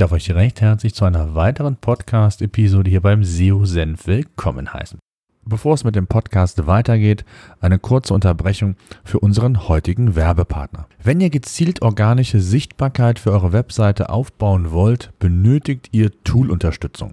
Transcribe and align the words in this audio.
Darf 0.00 0.12
euch 0.12 0.30
recht 0.30 0.62
herzlich 0.62 0.94
zu 0.94 1.04
einer 1.04 1.34
weiteren 1.34 1.76
Podcast-Episode 1.76 2.88
hier 2.88 3.02
beim 3.02 3.22
SEO 3.22 3.66
Senf 3.66 4.06
willkommen 4.06 4.72
heißen. 4.72 4.98
Bevor 5.44 5.74
es 5.74 5.84
mit 5.84 5.94
dem 5.94 6.06
Podcast 6.06 6.66
weitergeht, 6.66 7.26
eine 7.60 7.78
kurze 7.78 8.14
Unterbrechung 8.14 8.76
für 9.04 9.20
unseren 9.20 9.68
heutigen 9.68 10.16
Werbepartner. 10.16 10.86
Wenn 11.02 11.20
ihr 11.20 11.28
gezielt 11.28 11.82
organische 11.82 12.40
Sichtbarkeit 12.40 13.18
für 13.18 13.32
eure 13.32 13.52
Webseite 13.52 14.08
aufbauen 14.08 14.70
wollt, 14.70 15.10
benötigt 15.18 15.88
ihr 15.92 16.10
Tool-Unterstützung. 16.24 17.12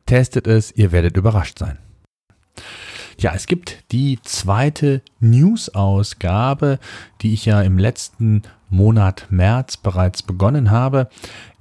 testet 0.11 0.45
es, 0.45 0.73
ihr 0.75 0.91
werdet 0.91 1.15
überrascht 1.15 1.57
sein. 1.57 1.77
Ja, 3.17 3.33
es 3.33 3.47
gibt 3.47 3.85
die 3.93 4.19
zweite 4.23 5.01
News-Ausgabe, 5.21 6.79
die 7.21 7.33
ich 7.33 7.45
ja 7.45 7.61
im 7.61 7.77
letzten 7.77 8.41
Monat 8.69 9.27
März 9.29 9.77
bereits 9.77 10.21
begonnen 10.21 10.69
habe. 10.69 11.07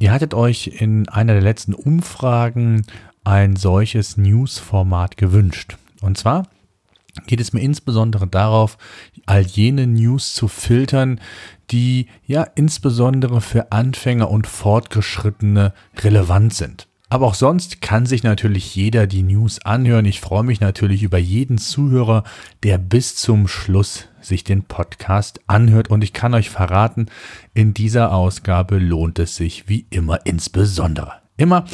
Ihr 0.00 0.10
hattet 0.10 0.34
euch 0.34 0.66
in 0.66 1.08
einer 1.08 1.34
der 1.34 1.42
letzten 1.42 1.75
Umfragen 1.75 2.84
ein 3.22 3.54
solches 3.54 4.16
News-Format 4.16 5.16
gewünscht. 5.16 5.76
Und 6.00 6.19
zwar 6.19 6.48
geht 7.28 7.41
es 7.41 7.52
mir 7.52 7.60
insbesondere 7.60 8.26
darauf, 8.26 8.78
all 9.26 9.42
jene 9.42 9.86
News 9.86 10.34
zu 10.34 10.48
filtern, 10.48 11.20
die 11.70 12.08
ja 12.26 12.42
insbesondere 12.56 13.42
für 13.42 13.70
Anfänger 13.70 14.28
und 14.28 14.48
Fortgeschrittene 14.48 15.72
relevant 16.02 16.52
sind. 16.52 16.89
Aber 17.12 17.26
auch 17.26 17.34
sonst 17.34 17.81
kann 17.81 18.06
sich 18.06 18.22
natürlich 18.22 18.76
jeder 18.76 19.09
die 19.09 19.25
News 19.25 19.59
anhören. 19.65 20.04
Ich 20.04 20.21
freue 20.21 20.44
mich 20.44 20.60
natürlich 20.60 21.03
über 21.03 21.19
jeden 21.19 21.59
Zuhörer, 21.59 22.22
der 22.62 22.78
bis 22.78 23.16
zum 23.16 23.48
Schluss 23.48 24.06
sich 24.21 24.44
den 24.44 24.62
Podcast 24.62 25.41
anhört. 25.49 25.91
Und 25.91 26.04
ich 26.04 26.12
kann 26.12 26.34
euch 26.34 26.50
verraten, 26.50 27.06
in 27.53 27.75
dieser 27.75 28.12
Ausgabe 28.12 28.78
lohnt 28.78 29.19
es 29.19 29.34
sich 29.34 29.69
wie 29.69 29.87
immer 29.91 30.25
insbesondere. 30.25 31.15
Immer 31.40 31.64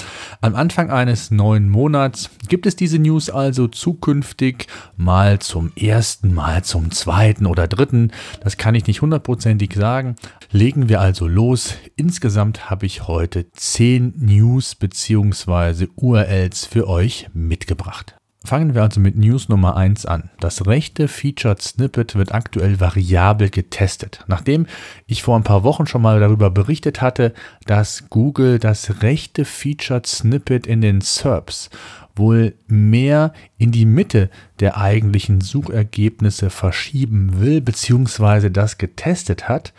am 0.43 0.55
Anfang 0.55 0.93
eines 0.93 1.33
neuen 1.33 1.69
Monats 1.69 2.31
gibt 2.49 2.67
es 2.67 2.77
diese 2.77 3.01
News 3.01 3.31
also 3.31 3.67
zukünftig 3.67 4.69
mal 4.97 5.41
zum 5.41 5.73
ersten, 5.75 6.33
mal 6.33 6.63
zum 6.63 6.93
zweiten 6.93 7.47
oder 7.47 7.67
dritten. 7.67 8.13
Das 8.45 8.59
kann 8.59 8.77
ich 8.77 8.87
nicht 8.87 9.03
hundertprozentig 9.03 9.75
sagen. 9.75 10.15
Legen 10.53 10.89
wir 10.89 11.01
also 11.01 11.27
los. 11.27 11.75
Insgesamt 11.97 12.71
habe 12.71 12.87
ich 12.87 13.09
heute 13.09 13.51
zehn 13.55 14.15
News 14.17 14.77
bzw. 14.77 15.89
URLs 15.97 16.65
für 16.65 16.87
euch 16.89 17.29
mitgebracht. 17.35 18.16
Fangen 18.47 18.77
wir 18.77 18.83
also 18.83 19.01
mit 19.01 19.17
News 19.17 19.49
Nummer 19.49 19.77
1 19.77 20.07
an. 20.07 20.31
Das 20.39 20.69
rechte 20.69 21.09
Featured 21.09 21.61
Snippet 21.61 22.15
wird 22.15 22.33
aktuell 22.33 22.79
variabel 22.79 23.51
getestet. 23.51 24.25
Nachdem 24.29 24.67
ich 25.09 25.25
vor 25.25 25.37
ein 25.37 25.43
paar 25.43 25.65
Wochen 25.65 25.89
schon 25.89 26.01
mal 26.01 26.21
darüber 26.21 26.51
berichtet 26.51 27.01
hatte, 27.03 27.35
dass 27.67 28.09
Google 28.09 28.61
das 28.61 29.03
rechte 29.03 29.45
Featured 29.45 30.07
Snippet 30.07 30.69
in 30.69 30.81
den 30.81 31.01
SERPs 31.01 31.71
wohl 32.17 32.55
mehr 32.67 33.33
in 33.59 33.73
die 33.73 33.85
Mitte 33.85 34.31
der 34.61 34.79
eigentlichen 34.79 35.41
Suchergebnisse 35.41 36.51
verschieben 36.51 37.41
will, 37.41 37.61
beziehungsweise 37.61 38.51
das 38.51 38.79
getestet 38.79 39.49
hat, 39.49 39.73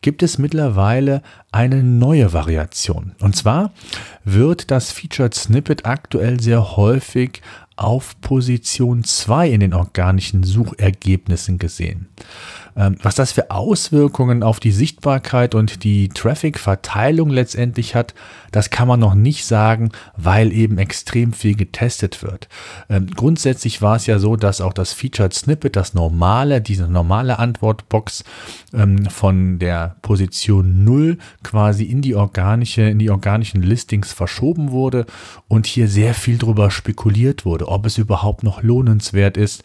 gibt 0.00 0.22
es 0.22 0.38
mittlerweile 0.38 1.22
eine 1.50 1.82
neue 1.82 2.32
Variation. 2.32 3.12
Und 3.20 3.36
zwar 3.36 3.72
wird 4.24 4.70
das 4.70 4.90
Featured 4.90 5.34
Snippet 5.34 5.84
aktuell 5.84 6.40
sehr 6.40 6.76
häufig 6.76 7.42
auf 7.76 8.20
Position 8.20 9.04
2 9.04 9.50
in 9.50 9.60
den 9.60 9.74
organischen 9.74 10.44
Suchergebnissen 10.44 11.58
gesehen. 11.58 12.08
Ähm, 12.76 12.96
was 13.02 13.14
das 13.14 13.32
für 13.32 13.50
Auswirkungen 13.50 14.42
auf 14.42 14.60
die 14.60 14.72
Sichtbarkeit 14.72 15.54
und 15.54 15.84
die 15.84 16.08
Traffic-Verteilung 16.08 17.30
letztendlich 17.30 17.94
hat, 17.94 18.14
das 18.50 18.70
kann 18.70 18.88
man 18.88 19.00
noch 19.00 19.14
nicht 19.14 19.44
sagen, 19.44 19.90
weil 20.16 20.52
eben 20.52 20.78
extrem 20.78 21.32
viel 21.32 21.54
getestet 21.54 22.22
wird. 22.22 22.48
Ähm, 22.88 23.08
grundsätzlich 23.14 23.82
war 23.82 23.96
es 23.96 24.06
ja 24.06 24.18
so, 24.18 24.36
dass 24.36 24.60
auch 24.60 24.72
das 24.72 24.92
Featured 24.92 25.34
Snippet, 25.34 25.76
das 25.76 25.94
normale, 25.94 26.60
diese 26.60 26.88
normale 26.88 27.38
Antwortbox 27.38 28.24
ähm, 28.74 29.06
von 29.06 29.58
der 29.58 29.96
Position 30.02 30.84
0 30.84 31.18
quasi 31.42 31.84
in 31.84 32.02
die 32.02 32.14
organische, 32.14 32.82
in 32.82 32.98
die 32.98 33.10
organischen 33.10 33.62
Listings 33.62 34.12
verschoben 34.12 34.70
wurde 34.70 35.06
und 35.48 35.66
hier 35.66 35.88
sehr 35.88 36.14
viel 36.14 36.38
drüber 36.38 36.70
spekuliert 36.70 37.44
wurde, 37.44 37.68
ob 37.68 37.86
es 37.86 37.98
überhaupt 37.98 38.42
noch 38.42 38.62
lohnenswert 38.62 39.36
ist, 39.36 39.62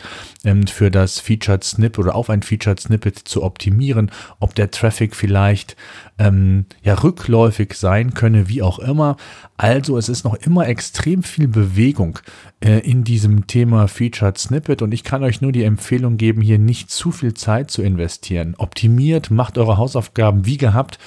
für 0.67 0.91
das 0.91 1.19
Featured 1.19 1.63
Snippet 1.63 1.99
oder 1.99 2.15
auf 2.15 2.29
ein 2.29 2.41
Featured 2.41 2.79
Snippet 2.79 2.96
Snippet 2.97 3.17
zu 3.19 3.43
optimieren, 3.43 4.11
ob 4.39 4.55
der 4.55 4.71
Traffic 4.71 5.15
vielleicht 5.15 5.75
ähm, 6.17 6.65
ja 6.81 6.95
rückläufig 6.95 7.73
sein 7.75 8.13
könne, 8.13 8.49
wie 8.49 8.61
auch 8.61 8.79
immer. 8.79 9.17
Also 9.55 9.97
es 9.97 10.09
ist 10.09 10.23
noch 10.23 10.35
immer 10.35 10.67
extrem 10.67 11.23
viel 11.23 11.47
Bewegung 11.47 12.19
äh, 12.59 12.79
in 12.79 13.03
diesem 13.03 13.47
Thema 13.47 13.87
Featured 13.87 14.37
Snippet 14.37 14.81
und 14.81 14.93
ich 14.93 15.03
kann 15.03 15.23
euch 15.23 15.41
nur 15.41 15.51
die 15.51 15.63
Empfehlung 15.63 16.17
geben, 16.17 16.41
hier 16.41 16.57
nicht 16.57 16.89
zu 16.89 17.11
viel 17.11 17.33
Zeit 17.33 17.69
zu 17.69 17.81
investieren. 17.83 18.55
Optimiert, 18.57 19.29
macht 19.29 19.57
eure 19.57 19.77
Hausaufgaben 19.77 20.45
wie 20.45 20.57
gehabt 20.57 20.97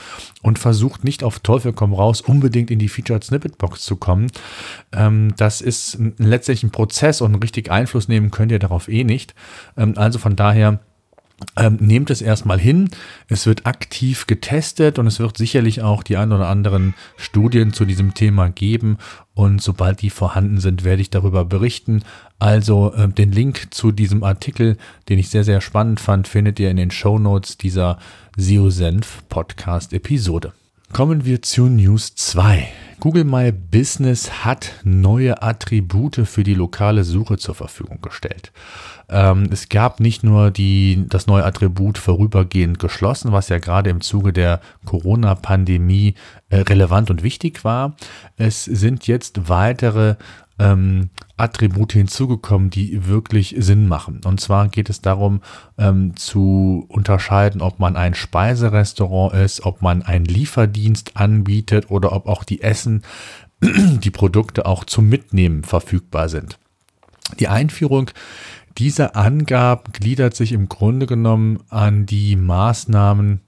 und 0.42 0.58
versucht 0.58 1.04
nicht 1.04 1.24
auf 1.24 1.40
Teufel 1.40 1.72
komm 1.72 1.92
raus 1.92 2.20
unbedingt 2.20 2.70
in 2.70 2.78
die 2.78 2.88
Featured 2.88 3.24
Snippet 3.24 3.58
Box 3.58 3.82
zu 3.82 3.96
kommen. 3.96 4.28
Ähm, 4.92 5.34
das 5.36 5.60
ist 5.60 5.98
letztlich 6.18 6.62
ein 6.62 6.70
Prozess 6.70 7.20
und 7.20 7.34
richtig 7.36 7.70
Einfluss 7.70 8.08
nehmen 8.08 8.30
könnt 8.30 8.52
ihr 8.52 8.58
darauf 8.60 8.88
eh 8.88 9.04
nicht. 9.04 9.34
Ähm, 9.76 9.94
also 9.96 10.18
von 10.18 10.36
daher 10.36 10.80
ähm, 11.56 11.78
nehmt 11.80 12.10
es 12.10 12.22
erstmal 12.22 12.58
hin. 12.58 12.90
Es 13.28 13.46
wird 13.46 13.66
aktiv 13.66 14.26
getestet 14.26 14.98
und 14.98 15.06
es 15.06 15.20
wird 15.20 15.36
sicherlich 15.36 15.82
auch 15.82 16.02
die 16.02 16.16
ein 16.16 16.32
oder 16.32 16.48
anderen 16.48 16.94
Studien 17.16 17.72
zu 17.72 17.84
diesem 17.84 18.14
Thema 18.14 18.50
geben. 18.50 18.98
Und 19.34 19.62
sobald 19.62 20.02
die 20.02 20.10
vorhanden 20.10 20.60
sind, 20.60 20.84
werde 20.84 21.02
ich 21.02 21.10
darüber 21.10 21.44
berichten. 21.44 22.02
Also 22.38 22.92
äh, 22.94 23.08
den 23.08 23.32
Link 23.32 23.68
zu 23.70 23.92
diesem 23.92 24.22
Artikel, 24.24 24.76
den 25.08 25.18
ich 25.18 25.28
sehr, 25.28 25.44
sehr 25.44 25.60
spannend 25.60 26.00
fand, 26.00 26.28
findet 26.28 26.60
ihr 26.60 26.70
in 26.70 26.76
den 26.76 26.90
Show 26.90 27.18
Notes 27.18 27.58
dieser 27.58 27.98
SEO 28.36 28.70
Senf 28.70 29.22
Podcast 29.28 29.92
Episode. 29.92 30.52
Kommen 30.92 31.24
wir 31.24 31.42
zu 31.42 31.66
News 31.66 32.14
2. 32.16 32.89
Google 33.00 33.24
My 33.24 33.50
Business 33.50 34.44
hat 34.44 34.72
neue 34.84 35.42
Attribute 35.42 36.20
für 36.26 36.44
die 36.44 36.54
lokale 36.54 37.02
Suche 37.02 37.38
zur 37.38 37.54
Verfügung 37.54 38.02
gestellt. 38.02 38.52
Ähm, 39.08 39.48
es 39.50 39.70
gab 39.70 40.00
nicht 40.00 40.22
nur 40.22 40.50
die, 40.50 41.06
das 41.08 41.26
neue 41.26 41.44
Attribut 41.44 41.96
vorübergehend 41.96 42.78
geschlossen, 42.78 43.32
was 43.32 43.48
ja 43.48 43.58
gerade 43.58 43.88
im 43.88 44.02
Zuge 44.02 44.34
der 44.34 44.60
Corona-Pandemie 44.84 46.14
äh, 46.50 46.58
relevant 46.58 47.10
und 47.10 47.22
wichtig 47.22 47.64
war. 47.64 47.96
Es 48.36 48.66
sind 48.66 49.06
jetzt 49.06 49.48
weitere 49.48 50.16
ähm, 50.60 51.08
Attribute 51.38 51.92
hinzugekommen, 51.94 52.70
die 52.70 53.06
wirklich 53.06 53.56
Sinn 53.58 53.88
machen. 53.88 54.20
Und 54.24 54.40
zwar 54.40 54.68
geht 54.68 54.90
es 54.90 55.00
darum 55.00 55.40
ähm, 55.78 56.14
zu 56.16 56.84
unterscheiden, 56.88 57.62
ob 57.62 57.80
man 57.80 57.96
ein 57.96 58.14
Speiserestaurant 58.14 59.34
ist, 59.34 59.64
ob 59.64 59.80
man 59.80 60.02
einen 60.02 60.26
Lieferdienst 60.26 61.16
anbietet 61.16 61.90
oder 61.90 62.12
ob 62.12 62.26
auch 62.26 62.44
die 62.44 62.62
Essen, 62.62 63.02
die 63.62 64.10
Produkte 64.10 64.66
auch 64.66 64.84
zum 64.84 65.08
Mitnehmen 65.08 65.64
verfügbar 65.64 66.28
sind. 66.28 66.58
Die 67.38 67.48
Einführung 67.48 68.10
dieser 68.76 69.16
Angaben 69.16 69.92
gliedert 69.92 70.36
sich 70.36 70.52
im 70.52 70.68
Grunde 70.68 71.06
genommen 71.06 71.60
an 71.70 72.06
die 72.06 72.36
Maßnahmen, 72.36 73.40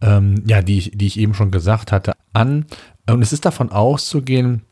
ähm, 0.00 0.42
ja, 0.46 0.62
die 0.62 0.90
die 0.90 1.06
ich 1.06 1.18
eben 1.18 1.34
schon 1.34 1.50
gesagt 1.50 1.92
hatte, 1.92 2.14
an. 2.32 2.66
Und 3.06 3.22
es 3.22 3.32
ist 3.32 3.44
davon 3.44 3.70
auszugehen, 3.70 4.62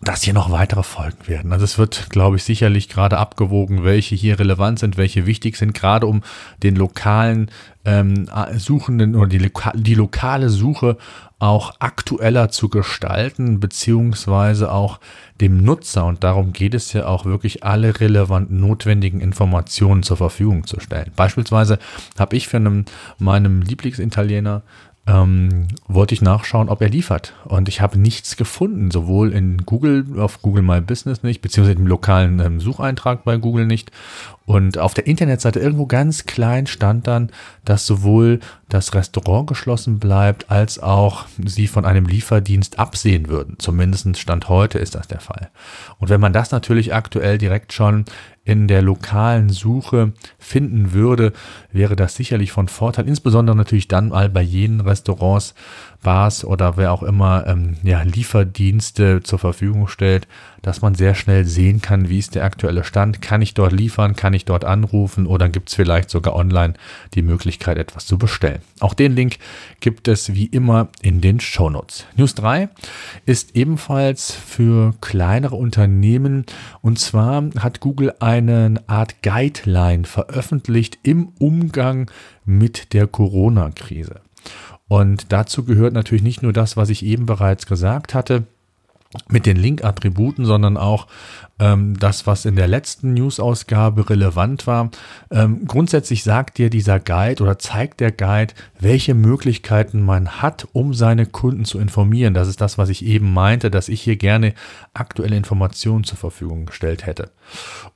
dass 0.00 0.22
hier 0.22 0.34
noch 0.34 0.50
weitere 0.50 0.82
folgen 0.82 1.28
werden. 1.28 1.52
Also 1.52 1.64
es 1.64 1.78
wird, 1.78 2.10
glaube 2.10 2.36
ich, 2.36 2.42
sicherlich 2.42 2.88
gerade 2.88 3.18
abgewogen, 3.18 3.84
welche 3.84 4.16
hier 4.16 4.38
relevant 4.38 4.80
sind, 4.80 4.96
welche 4.96 5.26
wichtig 5.26 5.56
sind, 5.56 5.74
gerade 5.74 6.06
um 6.06 6.22
den 6.62 6.74
lokalen 6.74 7.50
ähm, 7.84 8.28
Suchenden 8.56 9.14
oder 9.14 9.28
die, 9.28 9.50
die 9.74 9.94
lokale 9.94 10.48
Suche 10.48 10.96
auch 11.42 11.74
aktueller 11.80 12.50
zu 12.50 12.68
gestalten, 12.68 13.58
beziehungsweise 13.58 14.70
auch 14.70 15.00
dem 15.40 15.58
Nutzer, 15.64 16.04
und 16.04 16.22
darum 16.22 16.52
geht 16.52 16.72
es 16.72 16.92
ja 16.92 17.06
auch 17.06 17.24
wirklich 17.24 17.64
alle 17.64 17.98
relevanten 17.98 18.60
notwendigen 18.60 19.20
Informationen 19.20 20.04
zur 20.04 20.16
Verfügung 20.16 20.68
zu 20.68 20.78
stellen. 20.78 21.10
Beispielsweise 21.16 21.80
habe 22.16 22.36
ich 22.36 22.46
für 22.46 22.58
einen, 22.58 22.84
meinem 23.18 23.60
Lieblingsitaliener 23.60 24.62
ähm, 25.06 25.66
wollte 25.88 26.14
ich 26.14 26.22
nachschauen, 26.22 26.68
ob 26.68 26.80
er 26.80 26.88
liefert. 26.88 27.34
Und 27.44 27.68
ich 27.68 27.80
habe 27.80 27.98
nichts 27.98 28.36
gefunden, 28.36 28.92
sowohl 28.92 29.32
in 29.32 29.58
Google, 29.66 30.06
auf 30.20 30.42
Google 30.42 30.62
My 30.62 30.80
Business 30.80 31.24
nicht, 31.24 31.42
beziehungsweise 31.42 31.76
im 31.76 31.88
lokalen 31.88 32.38
ähm, 32.38 32.60
Sucheintrag 32.60 33.24
bei 33.24 33.36
Google 33.36 33.66
nicht. 33.66 33.90
Und 34.46 34.78
auf 34.78 34.94
der 34.94 35.06
Internetseite 35.06 35.58
irgendwo 35.58 35.86
ganz 35.86 36.24
klein 36.24 36.66
stand 36.68 37.06
dann, 37.08 37.30
dass 37.64 37.86
sowohl 37.86 38.38
das 38.72 38.94
Restaurant 38.94 39.46
geschlossen 39.46 39.98
bleibt, 39.98 40.50
als 40.50 40.78
auch 40.78 41.26
sie 41.44 41.66
von 41.66 41.84
einem 41.84 42.06
Lieferdienst 42.06 42.78
absehen 42.78 43.28
würden. 43.28 43.56
Zumindest 43.58 44.18
Stand 44.18 44.48
heute 44.48 44.78
ist 44.78 44.94
das 44.94 45.08
der 45.08 45.20
Fall. 45.20 45.50
Und 45.98 46.08
wenn 46.08 46.20
man 46.20 46.32
das 46.32 46.50
natürlich 46.50 46.94
aktuell 46.94 47.38
direkt 47.38 47.72
schon 47.72 48.04
in 48.44 48.66
der 48.66 48.82
lokalen 48.82 49.50
Suche 49.50 50.12
finden 50.38 50.92
würde, 50.92 51.32
wäre 51.70 51.94
das 51.94 52.16
sicherlich 52.16 52.50
von 52.50 52.66
Vorteil. 52.66 53.06
Insbesondere 53.06 53.56
natürlich 53.56 53.86
dann 53.86 54.08
mal 54.08 54.28
bei 54.28 54.42
jenen 54.42 54.80
Restaurants, 54.80 55.54
Bars 56.02 56.44
oder 56.44 56.76
wer 56.76 56.92
auch 56.92 57.04
immer 57.04 57.46
ähm, 57.46 57.76
ja, 57.84 58.02
Lieferdienste 58.02 59.22
zur 59.22 59.38
Verfügung 59.38 59.86
stellt, 59.86 60.26
dass 60.60 60.82
man 60.82 60.94
sehr 60.94 61.14
schnell 61.14 61.44
sehen 61.44 61.80
kann, 61.80 62.08
wie 62.08 62.18
ist 62.18 62.34
der 62.34 62.44
aktuelle 62.44 62.84
Stand. 62.84 63.22
Kann 63.22 63.42
ich 63.42 63.54
dort 63.54 63.72
liefern? 63.72 64.16
Kann 64.16 64.34
ich 64.34 64.44
dort 64.44 64.64
anrufen? 64.64 65.26
Oder 65.26 65.48
gibt 65.48 65.68
es 65.68 65.74
vielleicht 65.74 66.10
sogar 66.10 66.34
online 66.34 66.74
die 67.14 67.22
Möglichkeit, 67.22 67.78
etwas 67.78 68.06
zu 68.06 68.18
bestellen? 68.18 68.60
Auch 68.80 68.94
den 68.94 69.14
Link 69.14 69.38
gibt 69.80 70.08
es 70.08 70.34
wie 70.34 70.46
immer 70.46 70.88
in 71.00 71.20
den 71.20 71.40
Shownotes. 71.40 72.06
News 72.16 72.34
3 72.34 72.68
ist 73.24 73.54
ebenfalls 73.56 74.32
für 74.32 74.94
kleinere 75.00 75.56
Unternehmen 75.56 76.44
und 76.80 76.98
zwar 76.98 77.44
hat 77.58 77.80
Google 77.80 78.12
eine 78.32 78.82
Art 78.86 79.22
Guideline 79.22 80.04
veröffentlicht 80.04 80.98
im 81.02 81.32
Umgang 81.38 82.10
mit 82.46 82.94
der 82.94 83.06
Corona-Krise. 83.06 84.20
Und 84.88 85.32
dazu 85.32 85.64
gehört 85.64 85.92
natürlich 85.92 86.22
nicht 86.22 86.42
nur 86.42 86.54
das, 86.54 86.76
was 86.76 86.88
ich 86.88 87.04
eben 87.04 87.26
bereits 87.26 87.66
gesagt 87.66 88.14
hatte, 88.14 88.44
mit 89.28 89.44
den 89.44 89.58
Link-Attributen, 89.58 90.46
sondern 90.46 90.78
auch 90.78 91.06
ähm, 91.58 91.98
das, 91.98 92.26
was 92.26 92.44
in 92.44 92.56
der 92.56 92.68
letzten 92.68 93.14
News-Ausgabe 93.14 94.08
relevant 94.10 94.66
war. 94.66 94.90
Ähm, 95.30 95.66
grundsätzlich 95.66 96.24
sagt 96.24 96.58
dir 96.58 96.70
dieser 96.70 96.98
Guide 96.98 97.42
oder 97.42 97.58
zeigt 97.58 98.00
der 98.00 98.12
Guide, 98.12 98.54
welche 98.80 99.14
Möglichkeiten 99.14 100.02
man 100.02 100.42
hat, 100.42 100.66
um 100.72 100.94
seine 100.94 101.26
Kunden 101.26 101.64
zu 101.64 101.78
informieren. 101.78 102.34
Das 102.34 102.48
ist 102.48 102.60
das, 102.60 102.78
was 102.78 102.88
ich 102.88 103.04
eben 103.04 103.32
meinte, 103.32 103.70
dass 103.70 103.88
ich 103.88 104.00
hier 104.00 104.16
gerne 104.16 104.54
aktuelle 104.94 105.36
Informationen 105.36 106.04
zur 106.04 106.18
Verfügung 106.18 106.66
gestellt 106.66 107.06
hätte. 107.06 107.30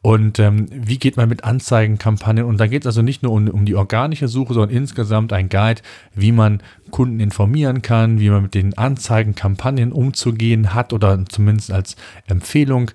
Und 0.03 0.39
ähm, 0.39 0.67
wie 0.71 0.99
geht 0.99 1.17
man 1.17 1.29
mit 1.29 1.45
Anzeigenkampagnen? 1.45 2.45
Und 2.45 2.59
da 2.59 2.67
geht 2.67 2.83
es 2.83 2.87
also 2.87 3.03
nicht 3.03 3.23
nur 3.23 3.33
um, 3.33 3.49
um 3.49 3.65
die 3.65 3.75
organische 3.75 4.29
Suche, 4.29 4.55
sondern 4.55 4.77
insgesamt 4.77 5.33
ein 5.33 5.49
Guide, 5.49 5.83
wie 6.15 6.33
man 6.33 6.63
Kunden 6.91 7.21
informieren 7.21 7.83
kann, 7.83 8.21
wie 8.21 8.31
man 8.31 8.43
mit 8.43 8.55
den 8.55 8.77
Anzeigenkampagnen 8.79 9.93
umzugehen 9.93 10.75
hat 10.75 10.93
oder 10.93 11.25
zumindest 11.29 11.73
als 11.73 11.97
Empfehlung. 12.27 12.91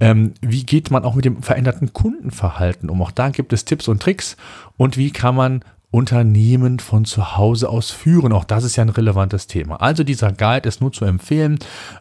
Ähm, 0.00 0.34
wie 0.40 0.64
geht 0.64 0.90
man 0.90 1.04
auch 1.04 1.14
mit 1.14 1.24
dem 1.24 1.42
veränderten 1.42 1.92
Kundenverhalten 1.92 2.90
um? 2.90 3.02
Auch 3.02 3.10
da 3.10 3.28
gibt 3.28 3.52
es 3.52 3.64
Tipps 3.64 3.86
und 3.88 4.02
Tricks. 4.02 4.36
Und 4.76 4.96
wie 4.96 5.10
kann 5.10 5.36
man 5.36 5.62
Unternehmen 5.92 6.78
von 6.78 7.04
zu 7.04 7.36
Hause 7.36 7.68
aus 7.68 7.90
führen. 7.90 8.32
Auch 8.32 8.44
das 8.44 8.62
ist 8.62 8.76
ja 8.76 8.84
ein 8.84 8.90
relevantes 8.90 9.48
Thema. 9.48 9.80
Also 9.80 10.04
dieser 10.04 10.30
Guide 10.30 10.68
ist 10.68 10.80
nur 10.80 10.92
zu 10.92 11.04
empfehlen. 11.04 11.58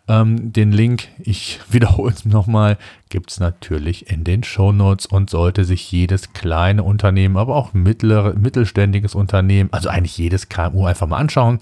Ähm, 0.07 0.53
den 0.53 0.71
Link, 0.71 1.07
ich 1.17 1.59
wiederhole 1.69 2.13
es 2.13 2.23
nochmal, 2.23 2.77
gibt 3.09 3.31
es 3.31 3.39
natürlich 3.39 4.11
in 4.11 4.23
den 4.23 4.43
Show 4.43 4.71
Notes 4.71 5.07
und 5.07 5.31
sollte 5.31 5.65
sich 5.65 5.91
jedes 5.91 6.33
kleine 6.33 6.83
Unternehmen, 6.83 7.37
aber 7.37 7.55
auch 7.55 7.73
mittlere, 7.73 8.35
mittelständiges 8.35 9.15
Unternehmen, 9.15 9.69
also 9.73 9.89
eigentlich 9.89 10.19
jedes 10.19 10.49
KMU 10.49 10.85
einfach 10.85 11.07
mal 11.07 11.17
anschauen. 11.17 11.59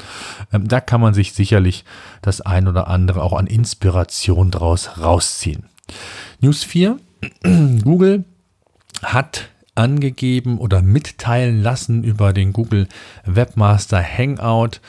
Ähm, 0.52 0.68
da 0.68 0.82
kann 0.82 1.00
man 1.00 1.14
sich 1.14 1.32
sicherlich 1.32 1.86
das 2.22 2.42
ein 2.42 2.68
oder 2.68 2.90
andere 2.90 3.24
auch 3.24 3.34
an 3.34 3.48
Inspiration 3.48 4.52
draus 4.52 4.98
rausziehen. 5.00 5.64
News 6.40 6.64
4. 6.64 7.00
Google 7.84 8.26
hat 9.02 9.50
angegeben 9.76 10.58
oder 10.58 10.82
mitteilen 10.82 11.62
lassen 11.62 12.04
über 12.04 12.34
den 12.34 12.52
Google 12.52 12.88
Webmaster 13.26 14.02
Hangout, 14.02 14.82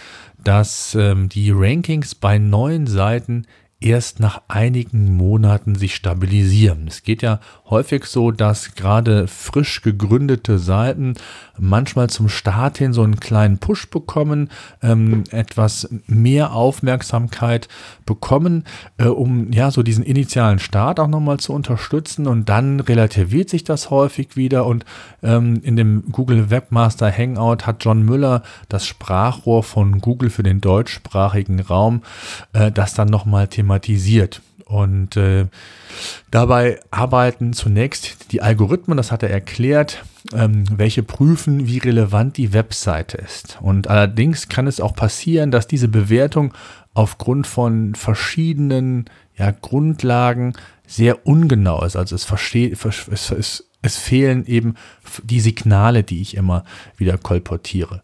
dass 0.42 0.94
ähm, 0.94 1.28
die 1.28 1.50
Rankings 1.50 2.14
bei 2.14 2.38
neuen 2.38 2.86
Seiten 2.86 3.46
erst 3.80 4.18
nach 4.18 4.42
einigen 4.48 5.16
Monaten 5.16 5.76
sich 5.76 5.94
stabilisieren. 5.94 6.88
Es 6.88 7.04
geht 7.04 7.22
ja 7.22 7.38
häufig 7.70 8.06
so, 8.06 8.32
dass 8.32 8.74
gerade 8.74 9.28
frisch 9.28 9.82
gegründete 9.82 10.58
Seiten 10.58 11.14
manchmal 11.58 12.10
zum 12.10 12.28
Start 12.28 12.78
hin 12.78 12.92
so 12.92 13.02
einen 13.02 13.20
kleinen 13.20 13.58
Push 13.58 13.90
bekommen, 13.90 14.50
ähm, 14.82 15.22
etwas 15.30 15.88
mehr 16.06 16.54
Aufmerksamkeit 16.54 17.68
bekommen, 18.04 18.64
äh, 18.96 19.06
um 19.06 19.52
ja 19.52 19.70
so 19.70 19.84
diesen 19.84 20.04
initialen 20.04 20.58
Start 20.58 20.98
auch 20.98 21.06
nochmal 21.06 21.38
zu 21.38 21.52
unterstützen 21.52 22.26
und 22.26 22.48
dann 22.48 22.80
relativiert 22.80 23.48
sich 23.48 23.62
das 23.62 23.90
häufig 23.90 24.36
wieder 24.36 24.66
und 24.66 24.84
ähm, 25.22 25.60
in 25.62 25.76
dem 25.76 26.04
Google 26.10 26.50
Webmaster 26.50 27.12
Hangout 27.12 27.66
hat 27.66 27.84
John 27.84 28.02
Müller 28.02 28.42
das 28.68 28.86
Sprachrohr 28.86 29.62
von 29.62 30.00
Google 30.00 30.30
für 30.30 30.42
den 30.42 30.60
deutschsprachigen 30.60 31.60
Raum, 31.60 32.02
äh, 32.52 32.72
das 32.72 32.94
dann 32.94 33.08
nochmal 33.08 33.46
thematisiert. 33.68 34.40
Und 34.64 35.16
äh, 35.16 35.46
dabei 36.30 36.80
arbeiten 36.90 37.54
zunächst 37.54 38.32
die 38.32 38.42
Algorithmen, 38.42 38.98
das 38.98 39.10
hat 39.10 39.22
er 39.22 39.30
erklärt, 39.30 40.04
ähm, 40.34 40.64
welche 40.76 41.02
prüfen, 41.02 41.66
wie 41.66 41.78
relevant 41.78 42.36
die 42.36 42.52
Webseite 42.52 43.16
ist. 43.16 43.58
Und 43.62 43.88
allerdings 43.88 44.48
kann 44.48 44.66
es 44.66 44.80
auch 44.80 44.94
passieren, 44.94 45.50
dass 45.50 45.66
diese 45.66 45.88
Bewertung 45.88 46.52
aufgrund 46.92 47.46
von 47.46 47.94
verschiedenen 47.94 49.06
ja, 49.38 49.52
Grundlagen 49.52 50.52
sehr 50.86 51.26
ungenau 51.26 51.82
ist. 51.84 51.96
Also 51.96 52.14
es, 52.14 52.24
versteht, 52.24 52.84
es, 52.84 53.30
es, 53.30 53.67
es 53.82 53.96
fehlen 53.96 54.44
eben 54.46 54.74
die 55.22 55.40
Signale, 55.40 56.02
die 56.02 56.20
ich 56.20 56.36
immer 56.36 56.64
wieder 56.96 57.16
kolportiere. 57.16 58.02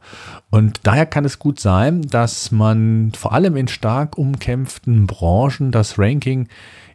Und 0.51 0.81
daher 0.85 1.07
kann 1.07 1.25
es 1.25 1.39
gut 1.39 1.59
sein, 1.59 2.03
dass 2.03 2.53
man 2.53 3.13
vor 3.17 3.33
allem 3.33 3.57
in 3.57 3.69
stark 3.69 4.17
umkämpften 4.17 5.07
Branchen 5.07 5.73
das 5.73 5.99
Ranking 5.99 6.49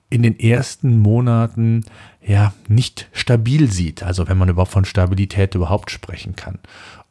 in 0.09 0.23
den 0.23 0.39
ersten 0.39 0.97
Monaten 0.97 1.85
ja 2.25 2.53
nicht 2.67 3.09
stabil 3.11 3.71
sieht. 3.71 4.01
Also 4.01 4.27
wenn 4.27 4.37
man 4.37 4.49
überhaupt 4.49 4.71
von 4.71 4.85
Stabilität 4.85 5.55
überhaupt 5.55 5.91
sprechen 5.91 6.35
kann. 6.35 6.59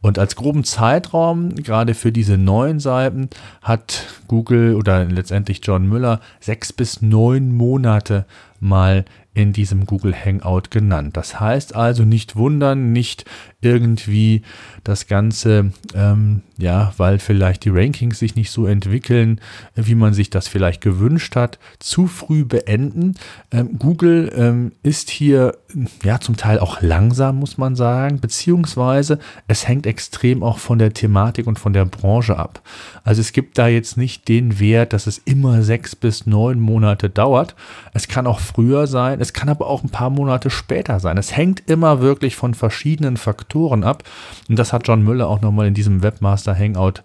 Und 0.01 0.19
als 0.19 0.37
groben 0.37 0.63
Zeitraum, 0.65 1.57
gerade 1.57 1.95
für 1.95 2.13
diese 2.13 2.39
neuen 2.39 2.79
Seiten, 2.79 3.29
hat 3.63 4.07
Google 4.29 4.75
oder 4.77 5.05
letztendlich 5.05 5.61
John 5.63 5.89
Müller 5.89 6.21
sechs 6.41 6.73
bis 6.73 7.03
neun 7.03 7.53
Monate 7.53 8.25
mal 8.61 9.05
in 9.38 9.52
diesem 9.52 9.87
Google 9.87 10.14
Hangout 10.14 10.71
genannt. 10.71 11.16
Das 11.16 11.38
heißt 11.38 11.76
also 11.76 12.04
nicht 12.04 12.35
wundern, 12.35 12.92
nicht 12.92 13.25
irgendwie 13.61 14.43
das 14.85 15.09
Ganze, 15.09 15.73
ähm, 15.93 16.43
ja, 16.59 16.93
weil 16.97 17.19
vielleicht 17.19 17.65
die 17.65 17.71
Rankings 17.71 18.21
sich 18.21 18.37
nicht 18.37 18.53
so 18.53 18.67
entwickeln, 18.67 19.41
wie 19.75 19.97
man 19.97 20.15
sich 20.15 20.31
das 20.31 20.47
vielleicht 20.47 20.81
gewünscht 20.81 21.35
hat, 21.35 21.59
zu 21.81 22.07
früh 22.07 22.45
beenden. 22.45 23.17
Ähm, 23.50 23.77
Google 23.77 24.33
ähm, 24.37 24.73
ist 24.85 25.11
hier 25.11 25.57
ja 26.05 26.21
zum 26.21 26.37
Teil 26.37 26.61
auch 26.61 26.83
langsam, 26.83 27.41
muss 27.41 27.59
man 27.59 27.75
sagen, 27.75 28.21
beziehungsweise 28.21 29.19
es 29.49 29.67
hängt 29.67 29.87
extrem 29.87 30.45
auch 30.45 30.59
von 30.59 30.79
der 30.79 30.95
Thematik 30.95 31.49
und 31.49 31.59
von 31.59 31.73
der 31.73 31.85
Branche 31.85 32.37
ab. 32.38 32.62
Also 33.03 33.21
es 33.21 33.33
gibt 33.33 33.59
da 33.59 33.67
jetzt 33.67 33.97
nicht 33.97 34.29
den 34.29 34.61
Wert, 34.61 34.93
dass 34.93 35.09
es 35.09 35.19
immer 35.19 35.62
sechs 35.62 35.97
bis 35.97 36.27
neun 36.27 36.61
Monate 36.61 37.11
dauert. 37.11 37.57
Es 37.93 38.07
kann 38.07 38.29
auch 38.29 38.38
früher 38.38 38.87
sein, 38.87 39.21
es 39.21 39.33
kann 39.33 39.49
aber 39.49 39.67
auch 39.67 39.83
ein 39.83 39.91
paar 39.91 40.11
Monate 40.11 40.49
später 40.49 41.00
sein. 41.00 41.19
Es 41.19 41.37
hängt 41.37 41.69
immer 41.69 42.00
wirklich 42.00 42.37
von 42.37 42.55
verschiedenen 42.55 43.17
Faktoren 43.17 43.48
ab. 43.85 44.05
Und 44.49 44.59
das 44.59 44.73
hat 44.73 44.87
John 44.87 45.02
Müller 45.02 45.28
auch 45.28 45.40
nochmal 45.40 45.67
in 45.67 45.75
diesem 45.75 46.02
Webmaster 46.02 46.55
Hangout 46.55 47.02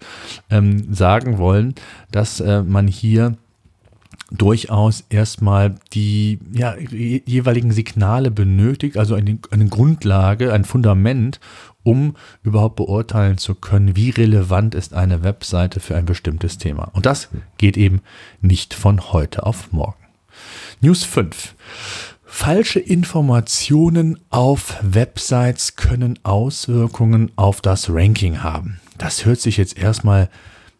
ähm, 0.50 0.92
sagen 0.92 1.38
wollen, 1.38 1.74
dass 2.10 2.40
äh, 2.40 2.62
man 2.62 2.86
hier 2.86 3.36
durchaus 4.30 5.04
erstmal 5.10 5.74
die 5.92 6.38
ja, 6.52 6.76
jeweiligen 6.78 7.72
Signale 7.72 8.30
benötigt, 8.30 8.96
also 8.96 9.14
eine, 9.14 9.38
eine 9.50 9.66
Grundlage, 9.66 10.52
ein 10.52 10.64
Fundament, 10.64 11.40
um 11.82 12.16
überhaupt 12.42 12.76
beurteilen 12.76 13.38
zu 13.38 13.54
können, 13.54 13.94
wie 13.94 14.10
relevant 14.10 14.74
ist 14.74 14.94
eine 14.94 15.22
Webseite 15.22 15.80
für 15.80 15.96
ein 15.96 16.06
bestimmtes 16.06 16.58
Thema. 16.58 16.90
Und 16.94 17.06
das 17.06 17.28
geht 17.58 17.76
eben 17.76 18.00
nicht 18.40 18.74
von 18.74 19.12
heute 19.12 19.44
auf 19.44 19.72
morgen. 19.72 20.02
News 20.80 21.04
5. 21.04 21.54
Falsche 22.36 22.80
Informationen 22.80 24.18
auf 24.28 24.76
Websites 24.82 25.76
können 25.76 26.18
Auswirkungen 26.24 27.30
auf 27.36 27.60
das 27.60 27.88
Ranking 27.88 28.42
haben. 28.42 28.80
Das 28.98 29.24
hört 29.24 29.40
sich 29.40 29.56
jetzt 29.56 29.78
erstmal 29.78 30.28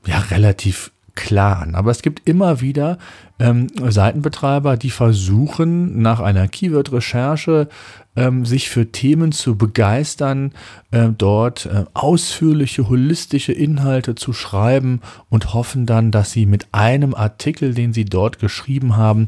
ja 0.04 0.18
relativ 0.18 0.90
klar 1.14 1.60
an. 1.62 1.76
Aber 1.76 1.92
es 1.92 2.02
gibt 2.02 2.28
immer 2.28 2.60
wieder 2.60 2.98
ähm, 3.38 3.68
Seitenbetreiber, 3.76 4.76
die 4.76 4.90
versuchen, 4.90 6.02
nach 6.02 6.18
einer 6.18 6.48
Keyword-Recherche 6.48 7.68
ähm, 8.16 8.44
sich 8.44 8.68
für 8.68 8.90
Themen 8.90 9.30
zu 9.30 9.56
begeistern, 9.56 10.52
äh, 10.90 11.08
dort 11.16 11.66
äh, 11.66 11.84
ausführliche, 11.94 12.88
holistische 12.88 13.52
Inhalte 13.52 14.16
zu 14.16 14.32
schreiben 14.32 15.00
und 15.30 15.54
hoffen 15.54 15.86
dann, 15.86 16.10
dass 16.10 16.32
sie 16.32 16.46
mit 16.46 16.66
einem 16.72 17.14
Artikel, 17.14 17.74
den 17.74 17.92
sie 17.92 18.04
dort 18.04 18.40
geschrieben 18.40 18.96
haben, 18.96 19.26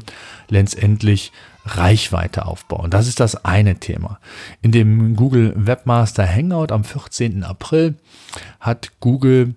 letztendlich 0.49 1.31
Reichweite 1.75 2.45
aufbauen. 2.45 2.89
Das 2.89 3.07
ist 3.07 3.19
das 3.19 3.45
eine 3.45 3.75
Thema. 3.79 4.19
In 4.61 4.71
dem 4.71 5.15
Google 5.15 5.53
Webmaster 5.55 6.27
Hangout 6.27 6.71
am 6.71 6.83
14. 6.83 7.43
April 7.43 7.95
hat 8.59 8.91
Google 8.99 9.55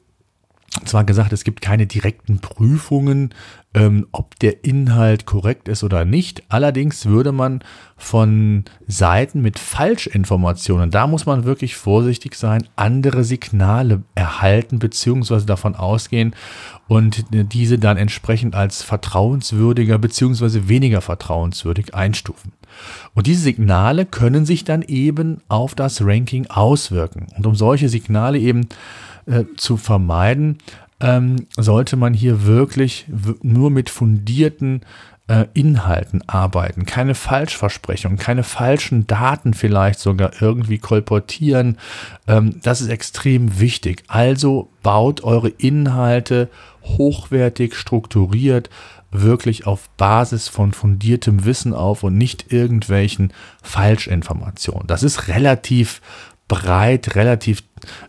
zwar 0.85 1.05
gesagt, 1.05 1.33
es 1.33 1.43
gibt 1.43 1.63
keine 1.63 1.87
direkten 1.87 2.39
Prüfungen, 2.39 3.35
ähm, 3.75 4.07
ob 4.13 4.39
der 4.39 4.65
Inhalt 4.65 5.27
korrekt 5.27 5.67
ist 5.69 5.83
oder 5.83 6.05
nicht. 6.05 6.45
Allerdings 6.49 7.07
würde 7.07 7.33
man 7.33 7.63
von 7.97 8.65
Seiten 8.87 9.43
mit 9.43 9.59
Falschinformationen, 9.59 10.91
da 10.91 11.07
muss 11.09 11.27
man 11.27 11.45
wirklich 11.45 11.77
vorsichtig 11.77 12.37
sein, 12.37 12.69
andere 12.77 13.25
Signale 13.25 14.03
erhalten 14.15 14.79
bzw. 14.79 15.45
davon 15.45 15.75
ausgehen 15.75 16.35
und 16.87 17.25
diese 17.31 17.79
dann 17.79 17.97
entsprechend 17.97 18.55
als 18.55 18.83
vertrauenswürdiger 18.83 19.99
bzw. 19.99 20.69
weniger 20.69 21.01
vertrauenswürdig 21.01 21.95
einstufen. 21.95 22.53
Und 23.15 23.27
diese 23.27 23.43
Signale 23.43 24.07
können 24.07 24.47
sich 24.47 24.65
dann 24.65 24.83
eben 24.83 25.43
auf 25.49 25.75
das 25.75 26.01
Ranking 26.05 26.47
auswirken. 26.47 27.27
Und 27.37 27.47
um 27.47 27.55
solche 27.57 27.89
Signale 27.89 28.39
eben 28.39 28.63
äh, 28.63 29.10
zu 29.57 29.77
vermeiden, 29.77 30.59
ähm, 31.01 31.47
sollte 31.57 31.97
man 31.97 32.15
hier 32.15 32.45
wirklich 32.45 33.07
nur 33.43 33.71
mit 33.71 33.91
fundierten 33.91 34.83
äh, 35.31 35.47
Inhalten 35.55 36.23
arbeiten, 36.29 36.87
keine 36.87 37.15
Falschversprechungen, 37.15 38.19
keine 38.19 38.43
falschen 38.43 39.07
Daten 39.07 39.55
vielleicht 39.55 40.01
sogar 40.01 40.33
irgendwie 40.43 40.79
kolportieren. 40.79 41.79
Ähm, 42.27 42.57
das 42.63 42.81
ist 42.81 42.89
extrem 42.89 43.61
wichtig. 43.61 44.03
Also 44.09 44.71
baut 44.83 45.23
eure 45.23 45.49
Inhalte 45.49 46.49
hochwertig 46.83 47.77
strukturiert, 47.77 48.71
wirklich 49.13 49.67
auf 49.67 49.89
Basis 49.91 50.49
von 50.49 50.73
fundiertem 50.73 51.45
Wissen 51.45 51.75
auf 51.75 52.03
und 52.03 52.19
nicht 52.19 52.53
irgendwelchen 52.53 53.33
Falschinformationen. 53.63 54.87
Das 54.87 55.03
ist 55.03 55.29
relativ 55.29 56.01
breit, 56.51 57.15
relativ 57.15 57.63